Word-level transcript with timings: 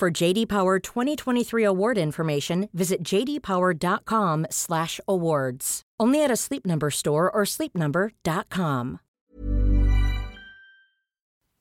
For 0.00 0.10
JD 0.10 0.48
Power 0.48 0.78
2023 0.78 1.62
award 1.62 1.98
information, 1.98 2.70
visit 2.72 3.02
jdpower.com/awards. 3.02 5.82
Only 6.00 6.24
at 6.24 6.30
a 6.30 6.36
Sleep 6.36 6.64
Number 6.64 6.90
store 6.90 7.30
or 7.30 7.42
sleepnumber.com. 7.44 9.00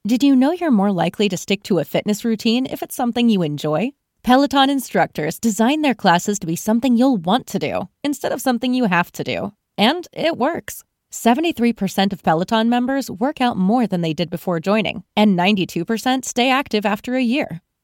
Did 0.07 0.23
you 0.23 0.37
know 0.37 0.53
you're 0.53 0.71
more 0.71 0.93
likely 0.93 1.27
to 1.27 1.35
stick 1.35 1.63
to 1.63 1.79
a 1.79 1.83
fitness 1.83 2.23
routine 2.23 2.65
if 2.65 2.81
it's 2.81 2.95
something 2.95 3.27
you 3.27 3.41
enjoy? 3.41 3.91
Peloton 4.23 4.69
instructors 4.69 5.37
design 5.37 5.81
their 5.81 5.93
classes 5.93 6.39
to 6.39 6.47
be 6.47 6.55
something 6.55 6.95
you'll 6.95 7.17
want 7.17 7.45
to 7.47 7.59
do 7.59 7.89
instead 8.05 8.31
of 8.31 8.39
something 8.39 8.73
you 8.73 8.85
have 8.85 9.11
to 9.11 9.25
do. 9.25 9.51
And 9.77 10.07
it 10.13 10.37
works. 10.37 10.85
73% 11.11 12.13
of 12.13 12.23
Peloton 12.23 12.69
members 12.69 13.11
work 13.11 13.41
out 13.41 13.57
more 13.57 13.85
than 13.85 13.99
they 13.99 14.13
did 14.13 14.29
before 14.29 14.61
joining, 14.61 15.03
and 15.17 15.37
92% 15.37 16.23
stay 16.23 16.49
active 16.49 16.85
after 16.85 17.15
a 17.15 17.21
year. 17.21 17.61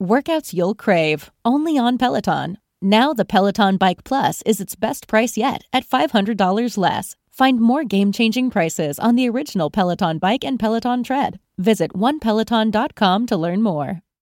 Workouts 0.00 0.52
you'll 0.52 0.74
crave, 0.74 1.30
only 1.44 1.78
on 1.78 1.98
Peloton. 1.98 2.58
Now, 2.80 3.12
the 3.12 3.24
Peloton 3.24 3.76
Bike 3.76 4.04
Plus 4.04 4.42
is 4.42 4.60
its 4.60 4.74
best 4.74 5.06
price 5.06 5.36
yet 5.36 5.62
at 5.72 5.86
$500 5.86 6.76
less. 6.76 7.16
Find 7.30 7.60
more 7.60 7.84
game 7.84 8.12
changing 8.12 8.50
prices 8.50 8.98
on 8.98 9.14
the 9.14 9.28
original 9.28 9.70
Peloton 9.70 10.18
Bike 10.18 10.44
and 10.44 10.58
Peloton 10.58 11.02
Tread. 11.04 11.38
Visit 11.56 11.92
onepeloton.com 11.92 13.26
to 13.26 13.36
learn 13.36 13.62
more. 13.62 14.02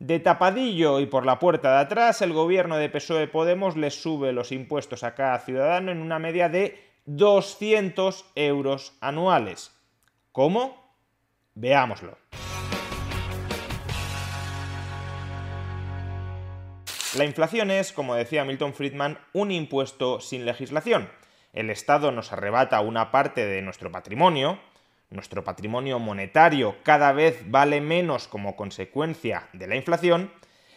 De 0.00 0.18
tapadillo 0.18 0.98
y 0.98 1.04
por 1.04 1.26
la 1.26 1.38
puerta 1.38 1.72
de 1.72 1.80
atrás, 1.80 2.22
el 2.22 2.32
gobierno 2.32 2.78
de 2.78 2.88
PSOE 2.88 3.28
Podemos 3.28 3.76
le 3.76 3.90
sube 3.90 4.32
los 4.32 4.50
impuestos 4.50 5.04
a 5.04 5.14
cada 5.14 5.38
ciudadano 5.40 5.92
en 5.92 6.00
una 6.00 6.18
media 6.18 6.48
de 6.48 6.82
200 7.04 8.24
euros 8.34 8.96
anuales. 9.02 9.78
¿Cómo? 10.32 10.96
Veámoslo. 11.54 12.16
La 17.18 17.26
inflación 17.26 17.70
es, 17.70 17.92
como 17.92 18.14
decía 18.14 18.46
Milton 18.46 18.72
Friedman, 18.72 19.18
un 19.34 19.50
impuesto 19.50 20.18
sin 20.20 20.46
legislación. 20.46 21.10
El 21.52 21.68
Estado 21.68 22.10
nos 22.10 22.32
arrebata 22.32 22.80
una 22.80 23.10
parte 23.10 23.44
de 23.44 23.60
nuestro 23.60 23.92
patrimonio, 23.92 24.60
nuestro 25.10 25.44
patrimonio 25.44 25.98
monetario 25.98 26.76
cada 26.82 27.12
vez 27.12 27.42
vale 27.50 27.80
menos 27.80 28.28
como 28.28 28.56
consecuencia 28.56 29.48
de 29.52 29.66
la 29.66 29.76
inflación 29.76 30.32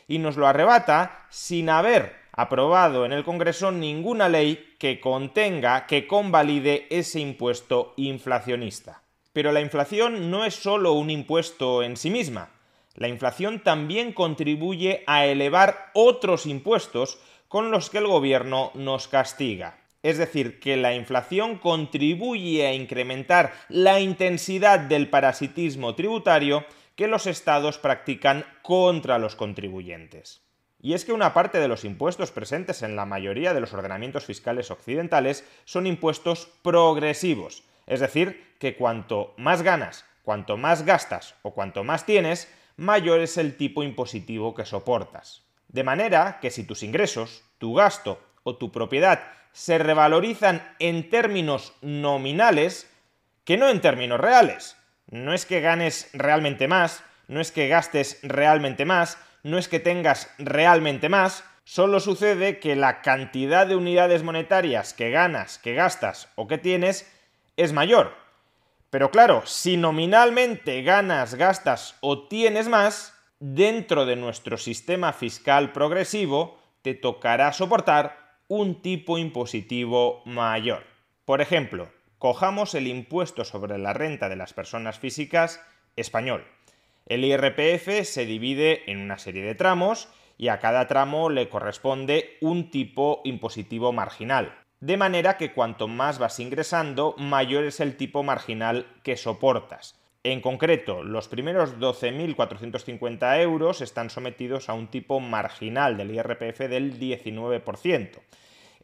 y 0.08 0.20
nos 0.20 0.38
lo 0.38 0.48
arrebata 0.48 1.26
sin 1.30 1.70
haber 1.70 2.16
aprobado 2.32 3.06
en 3.06 3.14
el 3.14 3.24
Congreso 3.24 3.72
ninguna 3.72 4.28
ley 4.28 4.76
que 4.80 5.00
contenga, 5.00 5.86
que 5.86 6.08
convalide 6.08 6.88
ese 6.90 7.20
impuesto 7.20 7.94
inflacionista. 7.96 9.04
Pero 9.32 9.52
la 9.52 9.62
inflación 9.62 10.30
no 10.30 10.44
es 10.44 10.56
solo 10.56 10.94
un 10.94 11.10
impuesto 11.10 11.84
en 11.84 11.96
sí 11.96 12.10
misma. 12.10 12.50
La 12.96 13.08
inflación 13.08 13.64
también 13.64 14.14
contribuye 14.14 15.04
a 15.08 15.26
elevar 15.26 15.92
otros 15.94 16.46
impuestos 16.46 17.20
con 17.48 17.72
los 17.72 17.90
que 17.90 18.00
el 18.00 18.08
gobierno 18.08 18.72
nos 18.74 19.08
castiga. 19.08 19.78
Es 20.04 20.18
decir, 20.18 20.60
que 20.60 20.78
la 20.78 20.94
inflación 20.94 21.58
contribuye 21.58 22.68
a 22.68 22.74
incrementar 22.74 23.54
la 23.70 24.02
intensidad 24.02 24.80
del 24.80 25.10
parasitismo 25.10 25.96
tributario 25.96 26.66
que 26.96 27.08
los 27.08 27.26
estados 27.26 27.78
practican 27.78 28.46
contra 28.62 29.18
los 29.18 29.36
contribuyentes. 29.36 30.44
Y 30.82 30.94
es 30.94 31.06
que 31.06 31.14
una 31.14 31.34
parte 31.34 31.60
de 31.60 31.70
los 31.70 31.86
impuestos 31.86 32.32
presentes 32.32 32.84
en 32.84 32.98
la 32.98 33.06
mayoría 33.06 33.54
de 33.54 33.62
los 33.62 33.74
ordenamientos 33.74 34.26
fiscales 34.26 34.70
occidentales 34.70 35.48
son 35.64 35.88
impuestos 35.88 36.50
progresivos, 36.62 37.64
es 37.88 38.02
decir, 38.02 38.56
que 38.60 38.76
cuanto 38.76 39.34
más 39.38 39.62
ganas, 39.62 40.06
cuanto 40.24 40.58
más 40.58 40.86
gastas 40.86 41.36
o 41.42 41.52
cuanto 41.52 41.86
más 41.86 42.06
tienes, 42.06 42.54
mayor 42.76 43.22
es 43.22 43.38
el 43.38 43.56
tipo 43.56 43.84
impositivo 43.84 44.54
que 44.54 44.66
soportas. 44.66 45.44
De 45.70 45.86
manera 45.86 46.40
que 46.42 46.52
si 46.52 46.66
tus 46.66 46.84
ingresos, 46.84 47.44
tu 47.58 47.74
gasto 47.74 48.22
o 48.44 48.58
tu 48.58 48.72
propiedad 48.72 49.22
se 49.54 49.78
revalorizan 49.78 50.76
en 50.80 51.10
términos 51.10 51.74
nominales 51.82 52.90
que 53.46 53.58
no 53.58 53.70
en 53.70 53.82
términos 53.82 54.20
reales. 54.20 54.76
No 55.10 55.34
es 55.34 55.46
que 55.46 55.62
ganes 55.62 56.10
realmente 56.14 56.68
más, 56.68 57.04
no 57.28 57.40
es 57.40 57.52
que 57.52 57.68
gastes 57.68 58.20
realmente 58.24 58.86
más, 58.86 59.18
no 59.44 59.58
es 59.58 59.68
que 59.68 59.80
tengas 59.80 60.30
realmente 60.40 61.08
más, 61.08 61.44
solo 61.64 62.00
sucede 62.00 62.60
que 62.60 62.76
la 62.76 63.02
cantidad 63.02 63.68
de 63.68 63.76
unidades 63.76 64.24
monetarias 64.24 64.94
que 64.94 65.12
ganas, 65.12 65.60
que 65.60 65.76
gastas 65.76 66.30
o 66.36 66.48
que 66.48 66.58
tienes 66.58 67.10
es 67.56 67.74
mayor. 67.74 68.16
Pero 68.90 69.12
claro, 69.12 69.44
si 69.46 69.78
nominalmente 69.78 70.82
ganas, 70.84 71.36
gastas 71.36 71.96
o 72.02 72.28
tienes 72.28 72.68
más, 72.68 73.14
dentro 73.40 74.06
de 74.06 74.16
nuestro 74.16 74.58
sistema 74.58 75.14
fiscal 75.14 75.74
progresivo 75.74 76.60
te 76.82 76.94
tocará 76.94 77.52
soportar 77.54 78.23
un 78.48 78.82
tipo 78.82 79.18
impositivo 79.18 80.22
mayor. 80.26 80.84
Por 81.26 81.42
ejemplo, 81.42 81.90
cojamos 82.18 82.76
el 82.76 82.88
impuesto 82.88 83.46
sobre 83.46 83.78
la 83.78 83.94
renta 83.94 84.30
de 84.30 84.36
las 84.36 84.54
personas 84.54 85.00
físicas 85.00 85.62
español. 85.96 86.46
El 87.06 87.26
IRPF 87.26 88.06
se 88.06 88.26
divide 88.26 88.90
en 88.92 89.00
una 89.00 89.18
serie 89.18 89.44
de 89.44 89.56
tramos 89.56 90.10
y 90.38 90.48
a 90.48 90.60
cada 90.60 90.88
tramo 90.88 91.30
le 91.30 91.50
corresponde 91.50 92.38
un 92.42 92.70
tipo 92.70 93.22
impositivo 93.24 93.92
marginal. 93.92 94.58
De 94.80 94.98
manera 94.98 95.38
que 95.38 95.54
cuanto 95.54 95.88
más 95.88 96.20
vas 96.20 96.40
ingresando, 96.40 97.16
mayor 97.18 97.64
es 97.64 97.80
el 97.80 97.96
tipo 97.96 98.24
marginal 98.24 98.86
que 99.04 99.16
soportas. 99.16 100.03
En 100.26 100.40
concreto, 100.40 101.04
los 101.04 101.28
primeros 101.28 101.78
12.450 101.80 103.42
euros 103.42 103.82
están 103.82 104.10
sometidos 104.10 104.70
a 104.70 104.74
un 104.74 104.88
tipo 104.88 105.20
marginal 105.20 105.98
del 105.98 106.12
IRPF 106.12 106.60
del 106.70 106.98
19%. 106.98 108.22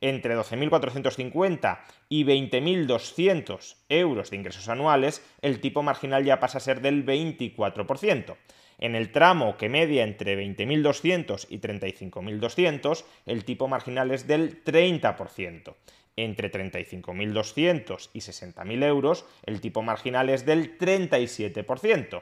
Entre 0.02 0.36
12.450 0.38 1.80
y 2.10 2.26
20.200 2.26 3.76
euros 3.88 4.30
de 4.32 4.36
ingresos 4.36 4.68
anuales, 4.68 5.26
el 5.42 5.62
tipo 5.62 5.82
marginal 5.82 6.26
ya 6.26 6.42
pasa 6.42 6.58
a 6.58 6.62
ser 6.62 6.82
del 6.82 7.06
24%. 7.06 8.36
En 8.80 8.96
el 8.96 9.12
tramo 9.12 9.58
que 9.58 9.70
media 9.70 10.04
entre 10.04 10.38
20.200 10.38 11.48
y 11.50 11.60
35.200, 11.60 13.04
el 13.26 13.44
tipo 13.44 13.68
marginal 13.68 14.12
es 14.12 14.26
del 14.26 14.64
30% 14.64 15.76
entre 16.24 16.52
35.200 16.52 18.10
y 18.14 18.20
60.000 18.20 18.84
euros, 18.84 19.26
el 19.46 19.62
tipo 19.62 19.82
marginal 19.82 20.30
es 20.30 20.46
del 20.46 20.78
37%. 20.78 22.22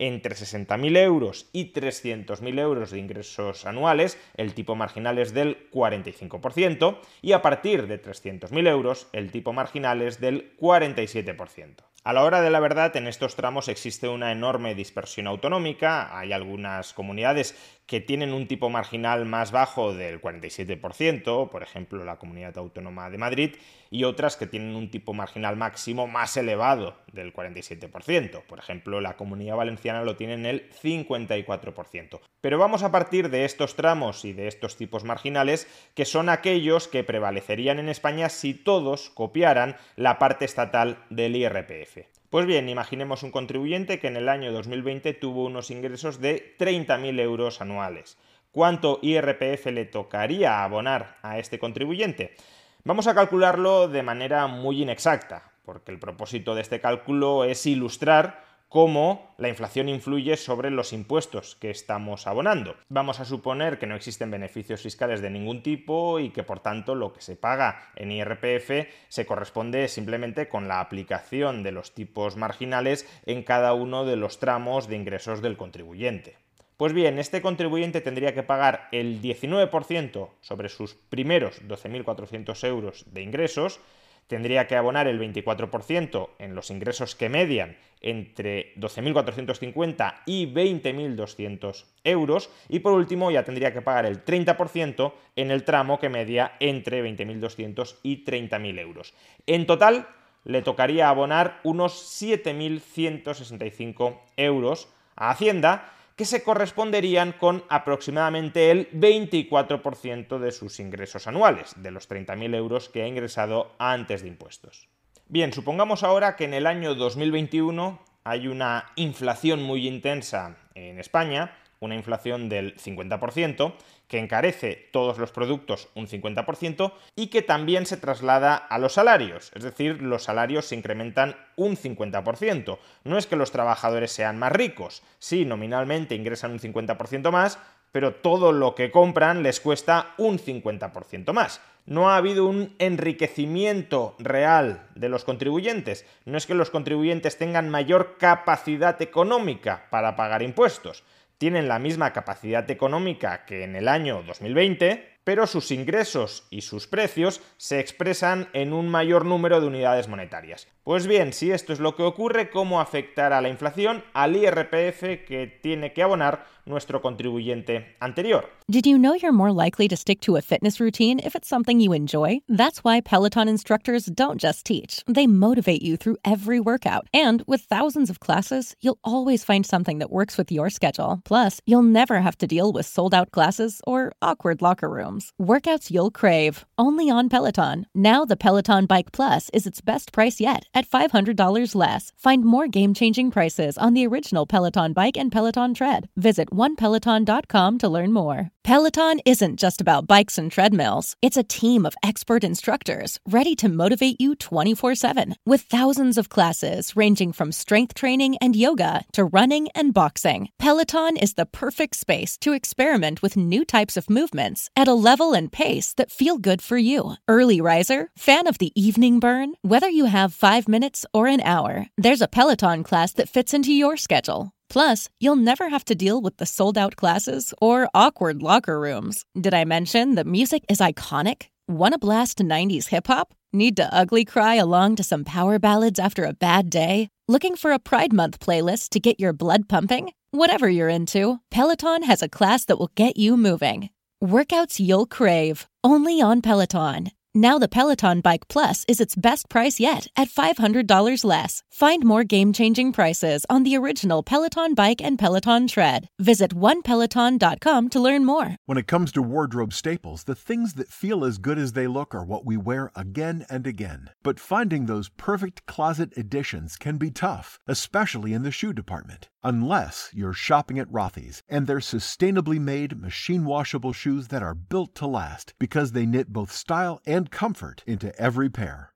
entre 0.00 0.36
60.000 0.36 0.96
euros 0.96 1.48
y 1.52 1.72
300.000 1.72 2.60
euros 2.60 2.92
de 2.92 3.00
ingresos 3.00 3.66
anuales, 3.66 4.16
el 4.36 4.54
tipo 4.54 4.76
marginal 4.76 5.18
es 5.18 5.34
del 5.34 5.68
45%, 5.72 6.98
y 7.20 7.32
a 7.32 7.42
partir 7.42 7.88
de 7.88 8.00
300.000 8.00 8.68
euros, 8.68 9.08
el 9.12 9.32
tipo 9.32 9.52
marginal 9.52 10.00
es 10.02 10.20
del 10.20 10.56
47%. 10.56 11.82
A 12.08 12.14
la 12.14 12.24
hora 12.24 12.40
de 12.40 12.48
la 12.48 12.58
verdad, 12.58 12.96
en 12.96 13.06
estos 13.06 13.36
tramos 13.36 13.68
existe 13.68 14.08
una 14.08 14.32
enorme 14.32 14.74
dispersión 14.74 15.26
autonómica. 15.26 16.18
Hay 16.18 16.32
algunas 16.32 16.94
comunidades 16.94 17.54
que 17.84 18.00
tienen 18.00 18.32
un 18.32 18.46
tipo 18.46 18.70
marginal 18.70 19.26
más 19.26 19.52
bajo 19.52 19.94
del 19.94 20.20
47%, 20.22 21.50
por 21.50 21.62
ejemplo 21.62 22.04
la 22.06 22.16
Comunidad 22.16 22.56
Autónoma 22.56 23.10
de 23.10 23.18
Madrid, 23.18 23.56
y 23.90 24.04
otras 24.04 24.36
que 24.36 24.46
tienen 24.46 24.74
un 24.74 24.90
tipo 24.90 25.14
marginal 25.14 25.56
máximo 25.56 26.06
más 26.06 26.36
elevado 26.36 26.96
del 27.12 27.32
47%. 27.32 28.42
Por 28.42 28.58
ejemplo, 28.58 29.00
la 29.00 29.16
Comunidad 29.16 29.56
Valenciana 29.56 30.02
lo 30.02 30.16
tiene 30.16 30.34
en 30.34 30.46
el 30.46 30.70
54%. 30.70 32.20
Pero 32.40 32.58
vamos 32.58 32.82
a 32.82 32.92
partir 32.92 33.30
de 33.30 33.44
estos 33.44 33.74
tramos 33.74 34.24
y 34.24 34.32
de 34.32 34.48
estos 34.48 34.76
tipos 34.76 35.04
marginales, 35.04 35.66
que 35.94 36.04
son 36.04 36.28
aquellos 36.28 36.88
que 36.88 37.04
prevalecerían 37.04 37.78
en 37.78 37.88
España 37.88 38.28
si 38.28 38.54
todos 38.54 39.10
copiaran 39.10 39.76
la 39.96 40.18
parte 40.18 40.44
estatal 40.44 41.04
del 41.10 41.36
IRPF. 41.36 41.97
Pues 42.30 42.44
bien, 42.44 42.68
imaginemos 42.68 43.22
un 43.22 43.30
contribuyente 43.30 43.98
que 43.98 44.06
en 44.06 44.16
el 44.18 44.28
año 44.28 44.52
2020 44.52 45.14
tuvo 45.14 45.46
unos 45.46 45.70
ingresos 45.70 46.20
de 46.20 46.54
30.000 46.58 47.18
euros 47.20 47.62
anuales. 47.62 48.18
¿Cuánto 48.52 48.98
IRPF 49.00 49.64
le 49.66 49.86
tocaría 49.86 50.62
abonar 50.62 51.16
a 51.22 51.38
este 51.38 51.58
contribuyente? 51.58 52.36
Vamos 52.84 53.06
a 53.06 53.14
calcularlo 53.14 53.88
de 53.88 54.02
manera 54.02 54.46
muy 54.46 54.82
inexacta, 54.82 55.52
porque 55.64 55.90
el 55.90 55.98
propósito 55.98 56.54
de 56.54 56.60
este 56.60 56.82
cálculo 56.82 57.44
es 57.44 57.64
ilustrar 57.64 58.44
cómo 58.68 59.34
la 59.38 59.48
inflación 59.48 59.88
influye 59.88 60.36
sobre 60.36 60.70
los 60.70 60.92
impuestos 60.92 61.56
que 61.56 61.70
estamos 61.70 62.26
abonando. 62.26 62.76
Vamos 62.88 63.18
a 63.20 63.24
suponer 63.24 63.78
que 63.78 63.86
no 63.86 63.96
existen 63.96 64.30
beneficios 64.30 64.82
fiscales 64.82 65.22
de 65.22 65.30
ningún 65.30 65.62
tipo 65.62 66.20
y 66.20 66.30
que 66.30 66.42
por 66.42 66.60
tanto 66.60 66.94
lo 66.94 67.12
que 67.12 67.22
se 67.22 67.36
paga 67.36 67.90
en 67.96 68.12
IRPF 68.12 68.88
se 69.08 69.26
corresponde 69.26 69.88
simplemente 69.88 70.48
con 70.48 70.68
la 70.68 70.80
aplicación 70.80 71.62
de 71.62 71.72
los 71.72 71.94
tipos 71.94 72.36
marginales 72.36 73.08
en 73.24 73.42
cada 73.42 73.72
uno 73.72 74.04
de 74.04 74.16
los 74.16 74.38
tramos 74.38 74.88
de 74.88 74.96
ingresos 74.96 75.40
del 75.40 75.56
contribuyente. 75.56 76.36
Pues 76.76 76.92
bien, 76.92 77.18
este 77.18 77.42
contribuyente 77.42 78.00
tendría 78.00 78.34
que 78.34 78.44
pagar 78.44 78.88
el 78.92 79.20
19% 79.20 80.30
sobre 80.40 80.68
sus 80.68 80.94
primeros 80.94 81.60
12.400 81.66 82.64
euros 82.68 83.04
de 83.12 83.22
ingresos, 83.22 83.80
tendría 84.28 84.68
que 84.68 84.76
abonar 84.76 85.08
el 85.08 85.18
24% 85.18 86.28
en 86.38 86.54
los 86.54 86.70
ingresos 86.70 87.16
que 87.16 87.28
median 87.28 87.76
entre 88.00 88.74
12.450 88.76 90.20
y 90.24 90.46
20.200 90.46 91.84
euros 92.04 92.50
y 92.68 92.78
por 92.78 92.92
último 92.92 93.32
ya 93.32 93.42
tendría 93.42 93.72
que 93.72 93.82
pagar 93.82 94.06
el 94.06 94.24
30% 94.24 95.12
en 95.34 95.50
el 95.50 95.64
tramo 95.64 95.98
que 95.98 96.08
media 96.08 96.52
entre 96.60 97.02
20.200 97.02 97.96
y 98.04 98.24
30.000 98.24 98.78
euros. 98.78 99.14
En 99.46 99.66
total 99.66 100.06
le 100.44 100.62
tocaría 100.62 101.08
abonar 101.08 101.58
unos 101.64 102.22
7.165 102.22 104.20
euros 104.36 104.88
a 105.16 105.30
Hacienda 105.30 105.92
que 106.18 106.24
se 106.24 106.42
corresponderían 106.42 107.30
con 107.30 107.62
aproximadamente 107.68 108.72
el 108.72 108.90
24% 108.90 110.40
de 110.40 110.50
sus 110.50 110.80
ingresos 110.80 111.28
anuales, 111.28 111.74
de 111.76 111.92
los 111.92 112.10
30.000 112.10 112.56
euros 112.56 112.88
que 112.88 113.02
ha 113.02 113.06
ingresado 113.06 113.76
antes 113.78 114.22
de 114.22 114.28
impuestos. 114.28 114.88
Bien, 115.28 115.52
supongamos 115.52 116.02
ahora 116.02 116.34
que 116.34 116.44
en 116.44 116.54
el 116.54 116.66
año 116.66 116.96
2021 116.96 118.02
hay 118.24 118.48
una 118.48 118.90
inflación 118.96 119.62
muy 119.62 119.86
intensa 119.86 120.56
en 120.74 120.98
España 120.98 121.56
una 121.80 121.94
inflación 121.94 122.48
del 122.48 122.76
50%, 122.76 123.74
que 124.08 124.18
encarece 124.18 124.88
todos 124.90 125.18
los 125.18 125.30
productos 125.30 125.88
un 125.94 126.08
50% 126.08 126.92
y 127.14 127.28
que 127.28 127.42
también 127.42 127.86
se 127.86 127.98
traslada 127.98 128.56
a 128.56 128.78
los 128.78 128.94
salarios, 128.94 129.52
es 129.54 129.62
decir, 129.62 130.02
los 130.02 130.24
salarios 130.24 130.64
se 130.66 130.74
incrementan 130.74 131.36
un 131.56 131.76
50%. 131.76 132.78
No 133.04 133.18
es 133.18 133.26
que 133.26 133.36
los 133.36 133.52
trabajadores 133.52 134.10
sean 134.10 134.38
más 134.38 134.52
ricos, 134.52 135.02
sí, 135.18 135.44
nominalmente 135.44 136.14
ingresan 136.14 136.52
un 136.52 136.58
50% 136.58 137.30
más, 137.30 137.58
pero 137.92 138.14
todo 138.14 138.52
lo 138.52 138.74
que 138.74 138.90
compran 138.90 139.42
les 139.42 139.60
cuesta 139.60 140.14
un 140.18 140.38
50% 140.38 141.32
más. 141.32 141.60
No 141.86 142.10
ha 142.10 142.18
habido 142.18 142.44
un 142.44 142.74
enriquecimiento 142.78 144.14
real 144.18 144.86
de 144.94 145.08
los 145.08 145.24
contribuyentes. 145.24 146.04
No 146.26 146.36
es 146.36 146.46
que 146.46 146.54
los 146.54 146.68
contribuyentes 146.68 147.38
tengan 147.38 147.70
mayor 147.70 148.18
capacidad 148.18 149.00
económica 149.00 149.86
para 149.90 150.14
pagar 150.14 150.42
impuestos 150.42 151.02
tienen 151.38 151.68
la 151.68 151.78
misma 151.78 152.12
capacidad 152.12 152.68
económica 152.70 153.44
que 153.46 153.62
en 153.64 153.76
el 153.76 153.88
año 153.88 154.22
2020, 154.24 155.17
pero 155.28 155.46
sus 155.46 155.70
ingresos 155.72 156.44
y 156.48 156.62
sus 156.62 156.86
precios 156.86 157.42
se 157.58 157.80
expresan 157.80 158.48
en 158.54 158.72
un 158.72 158.88
mayor 158.88 159.26
número 159.26 159.60
de 159.60 159.66
unidades 159.66 160.08
monetarias. 160.08 160.66
Pues 160.84 161.06
bien, 161.06 161.34
si 161.34 161.50
esto 161.50 161.74
es 161.74 161.80
lo 161.80 161.94
que 161.94 162.02
ocurre, 162.02 162.48
¿cómo 162.48 162.80
afectará 162.80 163.42
la 163.42 163.50
inflación 163.50 164.02
al 164.14 164.34
IRPF 164.34 165.26
que 165.26 165.58
tiene 165.62 165.92
que 165.92 166.02
abonar 166.02 166.46
nuestro 166.64 167.02
contribuyente 167.02 167.94
anterior? 168.00 168.48
Did 168.70 168.86
you 168.86 168.98
know 168.98 169.14
you're 169.14 169.32
more 169.32 169.52
likely 169.52 169.86
to 169.88 169.96
stick 169.96 170.20
to 170.20 170.36
a 170.36 170.42
fitness 170.42 170.80
routine 170.80 171.20
if 171.22 171.34
it's 171.34 171.48
something 171.48 171.78
you 171.78 171.92
enjoy? 171.92 172.40
That's 172.48 172.84
why 172.84 173.02
Peloton 173.02 173.48
instructors 173.48 174.06
don't 174.06 174.40
just 174.40 174.64
teach, 174.64 175.02
they 175.06 175.26
motivate 175.26 175.82
you 175.82 175.98
through 175.98 176.16
every 176.24 176.58
workout. 176.60 177.06
And 177.12 177.42
with 177.46 177.62
thousands 177.62 178.08
of 178.08 178.20
classes, 178.20 178.74
you'll 178.80 178.98
always 179.04 179.44
find 179.44 179.66
something 179.66 179.98
that 179.98 180.10
works 180.10 180.38
with 180.38 180.50
your 180.50 180.70
schedule. 180.70 181.20
Plus, 181.24 181.60
you'll 181.66 181.82
never 181.82 182.20
have 182.20 182.38
to 182.38 182.46
deal 182.46 182.72
with 182.72 182.86
sold 182.86 183.12
out 183.14 183.30
classes 183.30 183.82
or 183.86 184.12
awkward 184.22 184.62
locker 184.62 184.88
rooms. 184.88 185.17
Workouts 185.40 185.90
you'll 185.90 186.10
crave, 186.10 186.64
only 186.76 187.10
on 187.10 187.28
Peloton. 187.28 187.86
Now, 187.94 188.24
the 188.24 188.36
Peloton 188.36 188.86
Bike 188.86 189.12
Plus 189.12 189.50
is 189.52 189.66
its 189.66 189.80
best 189.80 190.12
price 190.12 190.40
yet 190.40 190.64
at 190.74 190.88
$500 190.88 191.74
less. 191.74 192.12
Find 192.16 192.44
more 192.44 192.68
game 192.68 192.94
changing 192.94 193.30
prices 193.30 193.78
on 193.78 193.94
the 193.94 194.06
original 194.06 194.46
Peloton 194.46 194.92
bike 194.92 195.16
and 195.16 195.32
Peloton 195.32 195.74
tread. 195.74 196.08
Visit 196.16 196.50
onepeloton.com 196.50 197.78
to 197.78 197.88
learn 197.88 198.12
more. 198.12 198.50
Peloton 198.68 199.18
isn't 199.24 199.58
just 199.58 199.80
about 199.80 200.06
bikes 200.06 200.36
and 200.36 200.52
treadmills, 200.52 201.16
it's 201.22 201.38
a 201.38 201.42
team 201.42 201.86
of 201.86 201.96
expert 202.02 202.44
instructors 202.44 203.18
ready 203.26 203.56
to 203.56 203.66
motivate 203.66 204.20
you 204.20 204.34
24 204.34 204.94
7 204.94 205.36
with 205.46 205.62
thousands 205.62 206.18
of 206.18 206.28
classes 206.28 206.94
ranging 206.94 207.32
from 207.32 207.50
strength 207.50 207.94
training 207.94 208.36
and 208.42 208.54
yoga 208.54 209.04
to 209.12 209.24
running 209.24 209.68
and 209.74 209.94
boxing. 209.94 210.50
Peloton 210.58 211.16
is 211.16 211.32
the 211.32 211.46
perfect 211.46 211.96
space 211.96 212.36
to 212.36 212.52
experiment 212.52 213.22
with 213.22 213.38
new 213.38 213.64
types 213.64 213.96
of 213.96 214.10
movements 214.10 214.68
at 214.76 214.86
a 214.86 215.00
and 215.08 215.50
pace 215.50 215.94
that 215.94 216.10
feel 216.10 216.36
good 216.36 216.60
for 216.60 216.76
you. 216.76 217.14
Early 217.26 217.62
riser, 217.62 218.10
fan 218.18 218.46
of 218.46 218.58
the 218.58 218.72
evening 218.74 219.20
burn, 219.20 219.54
whether 219.62 219.88
you 219.88 220.04
have 220.04 220.34
five 220.34 220.68
minutes 220.68 221.06
or 221.14 221.26
an 221.26 221.40
hour, 221.40 221.86
there's 221.96 222.20
a 222.20 222.28
Peloton 222.28 222.82
class 222.82 223.14
that 223.14 223.30
fits 223.30 223.54
into 223.54 223.72
your 223.72 223.96
schedule. 223.96 224.52
Plus, 224.68 225.08
you'll 225.18 225.44
never 225.50 225.70
have 225.70 225.84
to 225.86 225.94
deal 225.94 226.20
with 226.20 226.36
the 226.36 226.44
sold 226.44 226.76
out 226.76 226.96
classes 226.96 227.54
or 227.58 227.88
awkward 227.94 228.42
locker 228.42 228.78
rooms. 228.78 229.24
Did 229.40 229.54
I 229.54 229.64
mention 229.64 230.14
that 230.16 230.26
music 230.26 230.64
is 230.68 230.78
iconic? 230.78 231.46
Want 231.66 231.94
to 231.94 231.98
blast 231.98 232.38
90s 232.38 232.88
hip 232.88 233.06
hop? 233.06 233.32
Need 233.50 233.78
to 233.78 233.94
ugly 233.94 234.26
cry 234.26 234.56
along 234.56 234.96
to 234.96 235.02
some 235.02 235.24
power 235.24 235.58
ballads 235.58 235.98
after 235.98 236.24
a 236.24 236.34
bad 236.34 236.68
day? 236.68 237.08
Looking 237.28 237.56
for 237.56 237.72
a 237.72 237.78
Pride 237.78 238.12
Month 238.12 238.40
playlist 238.40 238.90
to 238.90 239.00
get 239.00 239.18
your 239.18 239.32
blood 239.32 239.70
pumping? 239.70 240.12
Whatever 240.32 240.68
you're 240.68 240.90
into, 240.90 241.40
Peloton 241.50 242.02
has 242.02 242.20
a 242.20 242.28
class 242.28 242.66
that 242.66 242.78
will 242.78 242.92
get 242.94 243.16
you 243.16 243.38
moving. 243.38 243.88
Workouts 244.22 244.80
you'll 244.80 245.06
crave, 245.06 245.68
only 245.84 246.20
on 246.20 246.42
Peloton. 246.42 247.12
Now 247.36 247.56
the 247.56 247.68
Peloton 247.68 248.20
Bike 248.20 248.48
Plus 248.48 248.84
is 248.88 249.00
its 249.00 249.14
best 249.14 249.48
price 249.48 249.78
yet 249.78 250.08
at 250.16 250.28
$500 250.28 251.24
less. 251.24 251.62
Find 251.70 252.04
more 252.04 252.24
game-changing 252.24 252.92
prices 252.92 253.46
on 253.48 253.62
the 253.62 253.76
original 253.76 254.24
Peloton 254.24 254.74
Bike 254.74 255.00
and 255.00 255.20
Peloton 255.20 255.68
Tread. 255.68 256.08
Visit 256.18 256.52
onepeloton.com 256.52 257.88
to 257.90 258.00
learn 258.00 258.24
more. 258.24 258.56
When 258.66 258.76
it 258.78 258.88
comes 258.88 259.12
to 259.12 259.22
wardrobe 259.22 259.72
staples, 259.72 260.24
the 260.24 260.34
things 260.34 260.74
that 260.74 260.88
feel 260.88 261.24
as 261.24 261.38
good 261.38 261.58
as 261.58 261.74
they 261.74 261.86
look 261.86 262.12
are 262.12 262.24
what 262.24 262.44
we 262.44 262.56
wear 262.56 262.90
again 262.96 263.46
and 263.48 263.68
again. 263.68 264.10
But 264.24 264.40
finding 264.40 264.86
those 264.86 265.10
perfect 265.10 265.64
closet 265.66 266.12
additions 266.16 266.76
can 266.76 266.96
be 266.96 267.12
tough, 267.12 267.60
especially 267.68 268.32
in 268.32 268.42
the 268.42 268.50
shoe 268.50 268.72
department. 268.72 269.28
Unless 269.44 270.10
you're 270.14 270.32
shopping 270.32 270.78
at 270.78 270.90
Rothy's 270.90 271.42
and 271.48 271.66
their 271.66 271.78
sustainably 271.78 272.58
made 272.58 272.98
machine 272.98 273.44
washable 273.44 273.92
shoes 273.92 274.28
that 274.28 274.42
are 274.42 274.54
built 274.54 274.94
to 274.96 275.06
last 275.06 275.52
because 275.58 275.92
they 275.92 276.06
knit 276.06 276.32
both 276.32 276.50
style 276.50 277.00
and 277.06 277.18
and 277.18 277.32
comfort 277.32 277.82
into 277.84 278.16
every 278.16 278.48
pair. 278.48 278.92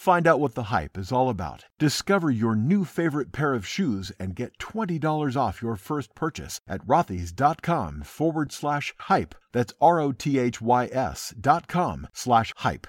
Find 0.00 0.26
out 0.26 0.40
what 0.40 0.54
the 0.54 0.72
hype 0.74 0.96
is 0.96 1.12
all 1.12 1.28
about. 1.28 1.66
Discover 1.78 2.30
your 2.30 2.56
new 2.56 2.86
favorite 2.86 3.32
pair 3.32 3.52
of 3.52 3.66
shoes 3.66 4.10
and 4.18 4.34
get 4.34 4.56
$20 4.56 5.36
off 5.36 5.60
your 5.60 5.76
first 5.76 6.14
purchase 6.14 6.58
at 6.66 6.80
rothys.com 6.86 8.04
forward 8.04 8.50
slash 8.50 8.94
hype. 8.96 9.34
That's 9.52 9.74
R 9.78 10.00
O 10.00 10.12
T 10.12 10.38
H 10.38 10.62
Y 10.62 10.86
S 10.90 11.34
dot 11.38 11.68
com 11.68 12.08
slash 12.14 12.54
hype. 12.56 12.86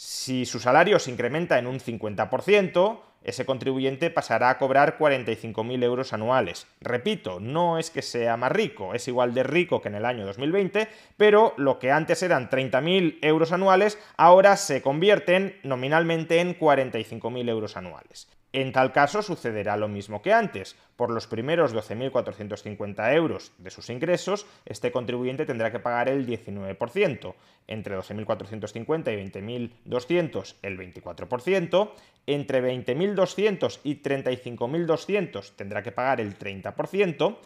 Si 0.00 0.46
su 0.46 0.60
salario 0.60 1.00
se 1.00 1.10
incrementa 1.10 1.58
en 1.58 1.66
un 1.66 1.80
50%, 1.80 3.00
ese 3.24 3.44
contribuyente 3.44 4.10
pasará 4.10 4.48
a 4.48 4.56
cobrar 4.56 4.96
45.000 4.96 5.82
euros 5.82 6.12
anuales. 6.12 6.68
Repito, 6.80 7.40
no 7.40 7.80
es 7.80 7.90
que 7.90 8.00
sea 8.02 8.36
más 8.36 8.52
rico, 8.52 8.94
es 8.94 9.08
igual 9.08 9.34
de 9.34 9.42
rico 9.42 9.82
que 9.82 9.88
en 9.88 9.96
el 9.96 10.04
año 10.04 10.24
2020, 10.24 10.86
pero 11.16 11.52
lo 11.56 11.80
que 11.80 11.90
antes 11.90 12.22
eran 12.22 12.48
30.000 12.48 13.18
euros 13.22 13.50
anuales, 13.50 13.98
ahora 14.16 14.56
se 14.56 14.82
convierten 14.82 15.58
nominalmente 15.64 16.38
en 16.38 16.56
45.000 16.56 17.48
euros 17.48 17.76
anuales. 17.76 18.28
En 18.60 18.72
tal 18.72 18.90
caso 18.90 19.22
sucederá 19.22 19.76
lo 19.76 19.86
mismo 19.86 20.20
que 20.20 20.32
antes. 20.32 20.74
Por 20.96 21.12
los 21.12 21.28
primeros 21.28 21.72
12.450 21.72 23.14
euros 23.14 23.52
de 23.58 23.70
sus 23.70 23.88
ingresos, 23.88 24.46
este 24.66 24.90
contribuyente 24.90 25.46
tendrá 25.46 25.70
que 25.70 25.78
pagar 25.78 26.08
el 26.08 26.26
19%, 26.26 27.34
entre 27.68 27.96
12.450 27.96 29.12
y 29.12 29.30
20.200 29.86 30.56
el 30.62 30.76
24%, 30.76 31.90
entre 32.26 32.84
20.200 32.84 33.78
y 33.84 34.02
35.200 34.02 35.52
tendrá 35.54 35.84
que 35.84 35.92
pagar 35.92 36.20
el 36.20 36.36
30%, 36.36 37.36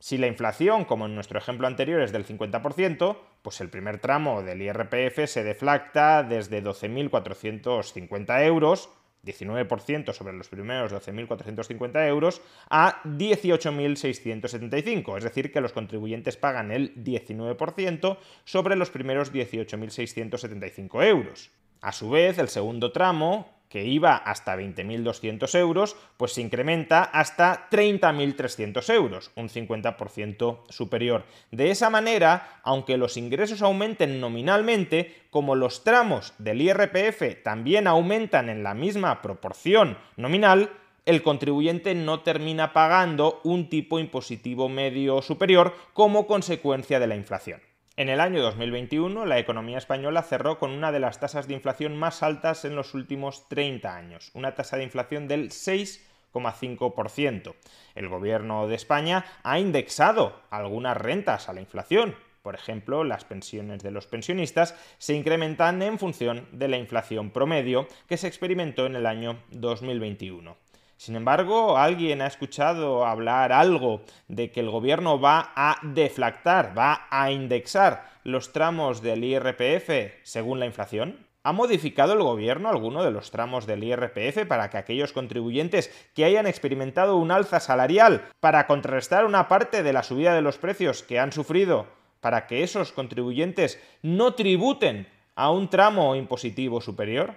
Si 0.00 0.16
la 0.16 0.28
inflación, 0.28 0.84
como 0.84 1.06
en 1.06 1.14
nuestro 1.14 1.38
ejemplo 1.38 1.66
anterior, 1.66 2.00
es 2.00 2.12
del 2.12 2.26
50%, 2.26 3.16
pues 3.42 3.60
el 3.60 3.68
primer 3.68 3.98
tramo 3.98 4.42
del 4.42 4.62
IRPF 4.62 5.26
se 5.26 5.42
deflacta 5.42 6.22
desde 6.22 6.62
12.450 6.62 8.44
euros 8.44 8.90
19% 9.28 10.12
sobre 10.12 10.32
los 10.32 10.48
primeros 10.48 10.92
12.450 10.92 12.08
euros 12.08 12.40
a 12.70 13.02
18.675, 13.04 15.18
es 15.18 15.24
decir, 15.24 15.52
que 15.52 15.60
los 15.60 15.72
contribuyentes 15.72 16.36
pagan 16.36 16.70
el 16.70 16.94
19% 16.94 18.18
sobre 18.44 18.76
los 18.76 18.90
primeros 18.90 19.32
18.675 19.32 21.04
euros. 21.04 21.50
A 21.80 21.92
su 21.92 22.10
vez, 22.10 22.38
el 22.38 22.48
segundo 22.48 22.90
tramo, 22.90 23.57
que 23.68 23.84
iba 23.84 24.16
hasta 24.16 24.56
20.200 24.56 25.58
euros, 25.58 25.96
pues 26.16 26.32
se 26.32 26.40
incrementa 26.40 27.02
hasta 27.02 27.68
30.300 27.70 28.94
euros, 28.94 29.30
un 29.36 29.48
50% 29.48 30.60
superior. 30.68 31.24
De 31.50 31.70
esa 31.70 31.90
manera, 31.90 32.60
aunque 32.62 32.96
los 32.96 33.16
ingresos 33.16 33.62
aumenten 33.62 34.20
nominalmente, 34.20 35.14
como 35.30 35.54
los 35.54 35.84
tramos 35.84 36.32
del 36.38 36.62
IRPF 36.62 37.42
también 37.42 37.86
aumentan 37.86 38.48
en 38.48 38.62
la 38.62 38.74
misma 38.74 39.20
proporción 39.22 39.98
nominal, 40.16 40.70
el 41.04 41.22
contribuyente 41.22 41.94
no 41.94 42.20
termina 42.20 42.74
pagando 42.74 43.40
un 43.42 43.70
tipo 43.70 43.98
impositivo 43.98 44.68
medio 44.68 45.22
superior 45.22 45.74
como 45.94 46.26
consecuencia 46.26 47.00
de 47.00 47.06
la 47.06 47.16
inflación. 47.16 47.67
En 47.98 48.08
el 48.08 48.20
año 48.20 48.40
2021, 48.42 49.26
la 49.26 49.38
economía 49.40 49.76
española 49.76 50.22
cerró 50.22 50.60
con 50.60 50.70
una 50.70 50.92
de 50.92 51.00
las 51.00 51.18
tasas 51.18 51.48
de 51.48 51.54
inflación 51.54 51.96
más 51.96 52.22
altas 52.22 52.64
en 52.64 52.76
los 52.76 52.94
últimos 52.94 53.48
30 53.48 53.92
años, 53.92 54.30
una 54.34 54.54
tasa 54.54 54.76
de 54.76 54.84
inflación 54.84 55.26
del 55.26 55.50
6,5%. 55.50 57.56
El 57.96 58.08
gobierno 58.08 58.68
de 58.68 58.76
España 58.76 59.24
ha 59.42 59.58
indexado 59.58 60.40
algunas 60.50 60.96
rentas 60.96 61.48
a 61.48 61.52
la 61.52 61.60
inflación. 61.60 62.14
Por 62.42 62.54
ejemplo, 62.54 63.02
las 63.02 63.24
pensiones 63.24 63.82
de 63.82 63.90
los 63.90 64.06
pensionistas 64.06 64.76
se 64.98 65.14
incrementan 65.14 65.82
en 65.82 65.98
función 65.98 66.46
de 66.52 66.68
la 66.68 66.76
inflación 66.76 67.32
promedio 67.32 67.88
que 68.06 68.16
se 68.16 68.28
experimentó 68.28 68.86
en 68.86 68.94
el 68.94 69.06
año 69.06 69.42
2021. 69.50 70.67
Sin 70.98 71.14
embargo, 71.14 71.78
¿alguien 71.78 72.20
ha 72.22 72.26
escuchado 72.26 73.06
hablar 73.06 73.52
algo 73.52 74.02
de 74.26 74.50
que 74.50 74.58
el 74.58 74.68
gobierno 74.68 75.20
va 75.20 75.52
a 75.54 75.78
deflactar, 75.82 76.76
va 76.76 77.06
a 77.08 77.30
indexar 77.30 78.10
los 78.24 78.52
tramos 78.52 79.00
del 79.00 79.22
IRPF 79.22 80.18
según 80.24 80.58
la 80.58 80.66
inflación? 80.66 81.24
¿Ha 81.44 81.52
modificado 81.52 82.14
el 82.14 82.22
gobierno 82.24 82.68
alguno 82.68 83.04
de 83.04 83.12
los 83.12 83.30
tramos 83.30 83.64
del 83.64 83.84
IRPF 83.84 84.44
para 84.48 84.70
que 84.70 84.76
aquellos 84.76 85.12
contribuyentes 85.12 85.88
que 86.16 86.24
hayan 86.24 86.48
experimentado 86.48 87.16
un 87.16 87.30
alza 87.30 87.60
salarial 87.60 88.24
para 88.40 88.66
contrarrestar 88.66 89.24
una 89.24 89.46
parte 89.46 89.84
de 89.84 89.92
la 89.92 90.02
subida 90.02 90.34
de 90.34 90.42
los 90.42 90.58
precios 90.58 91.04
que 91.04 91.20
han 91.20 91.30
sufrido 91.30 91.86
para 92.20 92.48
que 92.48 92.64
esos 92.64 92.90
contribuyentes 92.90 93.80
no 94.02 94.34
tributen 94.34 95.06
a 95.36 95.52
un 95.52 95.70
tramo 95.70 96.16
impositivo 96.16 96.80
superior? 96.80 97.36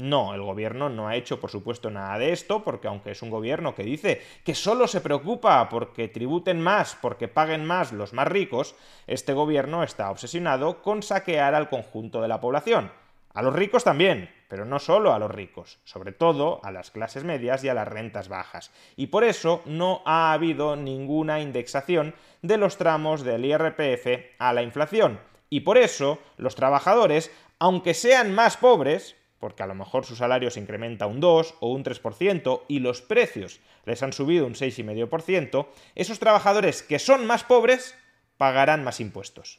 No, 0.00 0.34
el 0.34 0.40
gobierno 0.40 0.88
no 0.88 1.08
ha 1.08 1.16
hecho, 1.16 1.40
por 1.40 1.50
supuesto, 1.50 1.90
nada 1.90 2.18
de 2.18 2.32
esto, 2.32 2.64
porque 2.64 2.88
aunque 2.88 3.10
es 3.10 3.20
un 3.20 3.28
gobierno 3.28 3.74
que 3.74 3.82
dice 3.82 4.22
que 4.44 4.54
solo 4.54 4.88
se 4.88 5.02
preocupa 5.02 5.68
porque 5.68 6.08
tributen 6.08 6.60
más, 6.60 6.96
porque 7.02 7.28
paguen 7.28 7.66
más 7.66 7.92
los 7.92 8.14
más 8.14 8.26
ricos, 8.26 8.74
este 9.06 9.34
gobierno 9.34 9.82
está 9.82 10.10
obsesionado 10.10 10.80
con 10.80 11.02
saquear 11.02 11.54
al 11.54 11.68
conjunto 11.68 12.22
de 12.22 12.28
la 12.28 12.40
población. 12.40 12.90
A 13.34 13.42
los 13.42 13.54
ricos 13.54 13.84
también, 13.84 14.30
pero 14.48 14.64
no 14.64 14.78
solo 14.78 15.12
a 15.12 15.18
los 15.18 15.30
ricos, 15.30 15.78
sobre 15.84 16.12
todo 16.12 16.60
a 16.64 16.72
las 16.72 16.90
clases 16.90 17.22
medias 17.22 17.62
y 17.62 17.68
a 17.68 17.74
las 17.74 17.86
rentas 17.86 18.28
bajas. 18.28 18.72
Y 18.96 19.08
por 19.08 19.22
eso 19.22 19.60
no 19.66 20.00
ha 20.06 20.32
habido 20.32 20.76
ninguna 20.76 21.40
indexación 21.40 22.14
de 22.40 22.56
los 22.56 22.78
tramos 22.78 23.22
del 23.22 23.44
IRPF 23.44 24.34
a 24.38 24.52
la 24.54 24.62
inflación. 24.62 25.20
Y 25.50 25.60
por 25.60 25.76
eso 25.76 26.18
los 26.38 26.54
trabajadores, 26.54 27.30
aunque 27.58 27.92
sean 27.92 28.34
más 28.34 28.56
pobres, 28.56 29.16
porque 29.40 29.62
a 29.62 29.66
lo 29.66 29.74
mejor 29.74 30.04
su 30.04 30.14
salario 30.14 30.50
se 30.50 30.60
incrementa 30.60 31.06
un 31.06 31.18
2 31.18 31.54
o 31.60 31.72
un 31.72 31.82
3% 31.82 32.62
y 32.68 32.78
los 32.78 33.00
precios 33.00 33.60
les 33.86 34.02
han 34.02 34.12
subido 34.12 34.46
un 34.46 34.54
6,5%, 34.54 35.66
esos 35.96 36.18
trabajadores 36.18 36.82
que 36.82 36.98
son 36.98 37.26
más 37.26 37.42
pobres 37.42 37.96
pagarán 38.36 38.84
más 38.84 39.00
impuestos. 39.00 39.58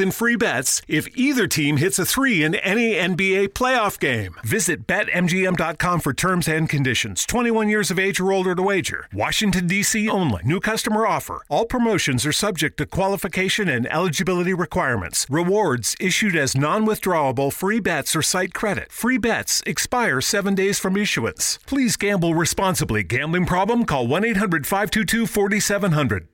in 0.00 0.10
free 0.10 0.36
bets 0.36 0.82
if 0.88 1.08
either 1.16 1.46
team 1.46 1.78
hits 1.78 1.98
a 1.98 2.04
three 2.06 2.42
in 2.42 2.54
any 2.56 2.94
NBA 2.94 3.48
playoff 3.48 3.98
game. 3.98 4.36
Visit 4.44 4.86
BetMGM.com 4.86 6.00
for 6.00 6.12
terms 6.12 6.48
and 6.48 6.68
conditions. 6.68 7.24
21 7.26 7.68
years 7.68 7.90
of 7.90 7.98
age 7.98 8.20
or 8.20 8.32
older 8.32 8.54
to 8.54 8.62
wager. 8.62 9.08
Washington, 9.12 9.66
D.C. 9.66 10.08
only. 10.08 10.42
New 10.44 10.60
customer 10.60 11.06
offer. 11.06 11.42
All 11.48 11.66
promotions 11.66 12.24
are 12.24 12.32
subject 12.32 12.76
to 12.78 12.86
qualification 12.86 13.68
and 13.68 13.86
eligibility 13.92 14.54
requirements 14.54 14.94
requirements. 14.94 15.26
Rewards 15.30 15.96
issued 16.00 16.36
as 16.36 16.56
non 16.56 16.86
withdrawable 16.86 17.52
free 17.52 17.80
bets 17.80 18.16
or 18.16 18.22
site 18.22 18.54
credit. 18.54 18.90
Free 18.92 19.18
bets 19.18 19.62
expire 19.66 20.20
seven 20.20 20.54
days 20.54 20.78
from 20.78 20.96
issuance. 20.96 21.58
Please 21.66 21.96
gamble 21.96 22.34
responsibly. 22.34 23.02
Gambling 23.02 23.46
problem? 23.46 23.84
Call 23.84 24.06
1 24.06 24.24
800 24.24 24.66
522 24.66 25.26
4700. 25.26 26.33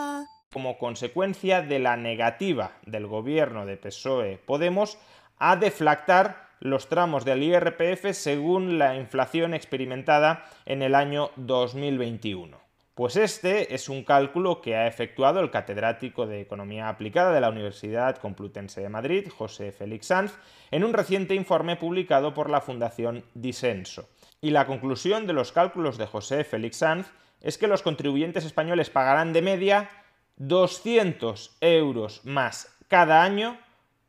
Como 0.53 0.77
consecuencia 0.77 1.61
de 1.61 1.79
la 1.79 1.95
negativa 1.95 2.73
del 2.85 3.07
gobierno 3.07 3.65
de 3.65 3.77
PSOE 3.77 4.37
Podemos 4.37 4.97
a 5.39 5.55
deflactar 5.55 6.49
los 6.59 6.89
tramos 6.89 7.23
del 7.23 7.41
IRPF 7.41 8.11
según 8.11 8.77
la 8.77 8.97
inflación 8.97 9.53
experimentada 9.53 10.43
en 10.65 10.81
el 10.81 10.93
año 10.93 11.31
2021. 11.37 12.59
Pues 12.95 13.15
este 13.15 13.73
es 13.73 13.87
un 13.87 14.03
cálculo 14.03 14.61
que 14.61 14.75
ha 14.75 14.87
efectuado 14.87 15.39
el 15.39 15.51
catedrático 15.51 16.27
de 16.27 16.41
Economía 16.41 16.89
Aplicada 16.89 17.31
de 17.31 17.39
la 17.39 17.49
Universidad 17.49 18.17
Complutense 18.17 18.81
de 18.81 18.89
Madrid, 18.89 19.29
José 19.29 19.71
Félix 19.71 20.07
Sanz, 20.07 20.37
en 20.69 20.83
un 20.83 20.91
reciente 20.91 21.33
informe 21.33 21.77
publicado 21.77 22.33
por 22.33 22.49
la 22.49 22.59
Fundación 22.59 23.23
Disenso. 23.33 24.09
Y 24.41 24.49
la 24.49 24.67
conclusión 24.67 25.27
de 25.27 25.33
los 25.33 25.53
cálculos 25.53 25.97
de 25.97 26.07
José 26.07 26.43
Félix 26.43 26.77
Sanz 26.77 27.07
es 27.39 27.57
que 27.57 27.67
los 27.67 27.81
contribuyentes 27.81 28.45
españoles 28.45 28.89
pagarán 28.89 29.33
de 29.33 29.41
media 29.41 29.89
200 30.41 31.55
euros 31.61 32.25
más 32.25 32.75
cada 32.87 33.21
año 33.21 33.59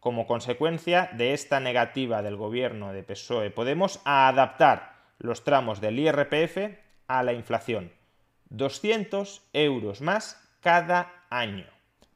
como 0.00 0.26
consecuencia 0.26 1.10
de 1.12 1.34
esta 1.34 1.60
negativa 1.60 2.22
del 2.22 2.36
gobierno 2.36 2.94
de 2.94 3.02
PSOE 3.02 3.50
Podemos 3.50 4.00
adaptar 4.06 4.94
los 5.18 5.44
tramos 5.44 5.82
del 5.82 5.98
IRPF 5.98 6.78
a 7.06 7.22
la 7.22 7.34
inflación 7.34 7.92
200 8.48 9.42
euros 9.52 10.00
más 10.00 10.42
cada 10.60 11.12
año. 11.28 11.66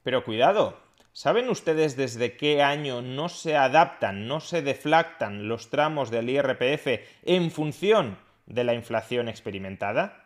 Pero 0.02 0.24
cuidado, 0.24 0.80
¿saben 1.12 1.50
ustedes 1.50 1.94
desde 1.94 2.38
qué 2.38 2.62
año 2.62 3.02
no 3.02 3.28
se 3.28 3.54
adaptan, 3.54 4.26
no 4.26 4.40
se 4.40 4.62
deflactan 4.62 5.46
los 5.46 5.68
tramos 5.68 6.10
del 6.10 6.30
IRPF 6.30 7.02
en 7.22 7.50
función 7.50 8.16
de 8.46 8.64
la 8.64 8.72
inflación 8.72 9.28
experimentada? 9.28 10.25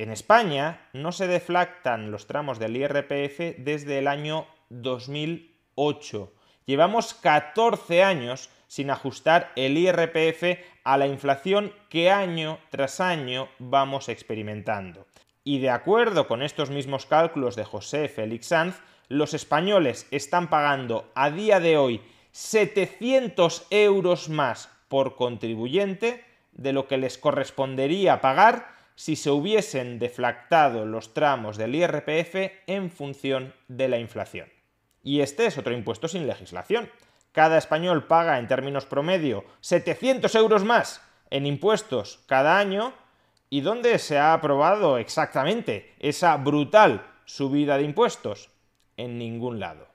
En 0.00 0.10
España 0.10 0.88
no 0.94 1.12
se 1.12 1.26
deflactan 1.26 2.10
los 2.10 2.26
tramos 2.26 2.58
del 2.58 2.74
IRPF 2.74 3.58
desde 3.58 3.98
el 3.98 4.08
año 4.08 4.46
2008. 4.70 6.32
Llevamos 6.64 7.12
14 7.12 8.02
años 8.02 8.48
sin 8.66 8.88
ajustar 8.88 9.52
el 9.56 9.76
IRPF 9.76 10.58
a 10.84 10.96
la 10.96 11.06
inflación 11.06 11.74
que 11.90 12.10
año 12.10 12.60
tras 12.70 12.98
año 13.00 13.50
vamos 13.58 14.08
experimentando. 14.08 15.06
Y 15.44 15.58
de 15.58 15.68
acuerdo 15.68 16.26
con 16.26 16.42
estos 16.42 16.70
mismos 16.70 17.04
cálculos 17.04 17.54
de 17.54 17.64
José 17.64 18.08
Félix 18.08 18.46
Sanz, 18.46 18.80
los 19.08 19.34
españoles 19.34 20.06
están 20.10 20.48
pagando 20.48 21.12
a 21.14 21.30
día 21.30 21.60
de 21.60 21.76
hoy 21.76 22.00
700 22.32 23.66
euros 23.68 24.30
más 24.30 24.70
por 24.88 25.16
contribuyente 25.16 26.24
de 26.52 26.72
lo 26.72 26.88
que 26.88 26.96
les 26.96 27.18
correspondería 27.18 28.22
pagar 28.22 28.79
si 29.00 29.16
se 29.16 29.30
hubiesen 29.30 29.98
deflactado 29.98 30.84
los 30.84 31.14
tramos 31.14 31.56
del 31.56 31.74
IRPF 31.74 32.34
en 32.66 32.90
función 32.90 33.54
de 33.66 33.88
la 33.88 33.98
inflación. 33.98 34.50
Y 35.02 35.22
este 35.22 35.46
es 35.46 35.56
otro 35.56 35.72
impuesto 35.72 36.06
sin 36.06 36.26
legislación. 36.26 36.90
Cada 37.32 37.56
español 37.56 38.06
paga 38.06 38.38
en 38.38 38.46
términos 38.46 38.84
promedio 38.84 39.46
700 39.62 40.34
euros 40.34 40.64
más 40.64 41.00
en 41.30 41.46
impuestos 41.46 42.20
cada 42.26 42.58
año 42.58 42.92
¿Y 43.48 43.62
dónde 43.62 43.98
se 43.98 44.18
ha 44.18 44.34
aprobado 44.34 44.98
exactamente 44.98 45.94
esa 45.98 46.36
brutal 46.36 47.06
subida 47.24 47.78
de 47.78 47.84
impuestos? 47.84 48.50
En 48.98 49.16
ningún 49.16 49.60
lado. 49.60 49.88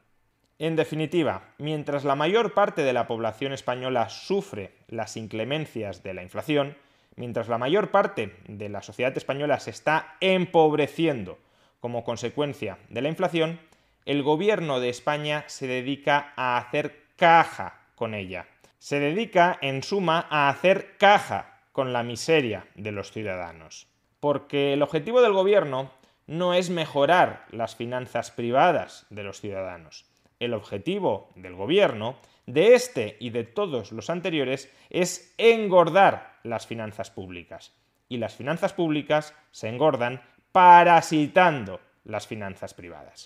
En 0.58 0.76
definitiva, 0.76 1.54
mientras 1.60 2.06
la 2.06 2.16
mayor 2.16 2.56
parte 2.56 2.82
de 2.82 2.92
la 2.92 3.06
población 3.06 3.54
española 3.54 4.10
sufre 4.10 4.74
las 4.88 5.16
inclemencias 5.16 6.02
de 6.02 6.16
la 6.16 6.24
inflación, 6.24 6.76
mientras 7.16 7.48
la 7.48 7.58
mayor 7.58 7.92
parte 7.92 8.36
de 8.48 8.70
la 8.70 8.82
sociedad 8.82 9.16
española 9.18 9.60
se 9.60 9.72
está 9.72 10.18
empobreciendo 10.20 11.40
como 11.80 12.04
consecuencia 12.04 12.78
de 12.90 13.02
la 13.02 13.10
inflación, 13.10 13.60
el 14.06 14.24
gobierno 14.24 14.80
de 14.80 14.90
España 14.90 15.44
se 15.48 15.68
dedica 15.68 16.34
a 16.36 16.58
hacer 16.58 17.04
caja 17.16 17.80
con 17.96 18.14
ella. 18.14 18.48
Se 18.80 19.00
dedica, 19.00 19.58
en 19.62 19.84
suma, 19.84 20.28
a 20.30 20.50
hacer 20.50 20.98
caja 20.98 21.60
con 21.72 21.92
la 21.92 22.04
miseria 22.04 22.68
de 22.76 22.92
los 22.92 23.12
ciudadanos. 23.12 23.88
Porque 24.20 24.74
el 24.74 24.82
objetivo 24.82 25.22
del 25.22 25.34
gobierno 25.34 25.92
no 26.28 26.54
es 26.54 26.70
mejorar 26.70 27.46
las 27.52 27.76
finanzas 27.76 28.32
privadas 28.32 29.06
de 29.10 29.24
los 29.24 29.42
ciudadanos. 29.42 30.06
El 30.40 30.54
objetivo 30.54 31.30
del 31.36 31.56
gobierno, 31.56 32.16
de 32.46 32.76
este 32.76 33.18
y 33.20 33.30
de 33.30 33.44
todos 33.44 33.92
los 33.92 34.10
anteriores, 34.10 34.72
es 34.90 35.34
engordar 35.38 36.40
las 36.44 36.68
finanzas 36.68 37.10
públicas. 37.10 37.74
Y 38.10 38.18
las 38.18 38.36
finanzas 38.36 38.74
públicas 38.74 39.34
se 39.52 39.70
engordan 39.70 40.22
parasitando 40.52 41.80
las 42.04 42.28
finanzas 42.28 42.74
privadas. 42.74 43.26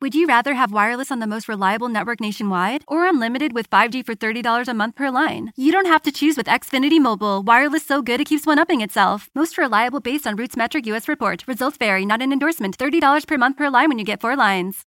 Would 0.00 0.14
you 0.14 0.28
rather 0.28 0.54
have 0.54 0.70
wireless 0.70 1.10
on 1.10 1.18
the 1.18 1.26
most 1.26 1.48
reliable 1.48 1.88
network 1.88 2.20
nationwide 2.20 2.84
or 2.86 3.08
unlimited 3.08 3.52
with 3.52 3.68
5G 3.68 4.06
for 4.06 4.14
$30 4.14 4.68
a 4.68 4.74
month 4.74 4.94
per 4.94 5.10
line? 5.10 5.52
You 5.56 5.72
don't 5.72 5.86
have 5.86 6.02
to 6.02 6.12
choose 6.12 6.36
with 6.36 6.46
Xfinity 6.46 7.00
Mobile. 7.00 7.42
Wireless 7.42 7.84
so 7.84 8.00
good 8.00 8.20
it 8.20 8.26
keeps 8.26 8.46
one 8.46 8.60
upping 8.60 8.80
itself. 8.80 9.28
Most 9.34 9.58
reliable 9.58 9.98
based 9.98 10.24
on 10.24 10.36
Roots 10.36 10.56
Metric 10.56 10.86
US 10.86 11.08
report. 11.08 11.42
Results 11.48 11.78
vary, 11.78 12.06
not 12.06 12.22
an 12.22 12.32
endorsement. 12.32 12.78
$30 12.78 13.26
per 13.26 13.38
month 13.38 13.56
per 13.56 13.68
line 13.70 13.88
when 13.88 13.98
you 13.98 14.04
get 14.04 14.20
four 14.20 14.36
lines. 14.36 14.87